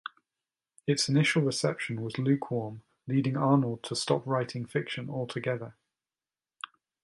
Its 0.87 1.07
initial 1.09 1.43
reception 1.43 2.01
was 2.01 2.17
lukewarm, 2.17 2.81
leading 3.07 3.37
Arnold 3.37 3.83
to 3.83 3.95
stop 3.95 4.25
writing 4.25 4.65
fiction 4.65 5.11
altogether. 5.11 5.75